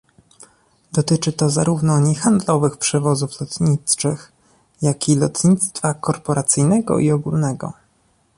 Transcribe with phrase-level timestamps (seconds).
[0.91, 4.31] Dotyczy to zarówno niehandlowych przewozów lotniczych,
[4.81, 7.73] jak i lotnictwa korporacyjnego i ogólnego